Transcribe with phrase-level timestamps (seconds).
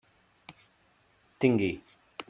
[1.39, 1.71] Tingui.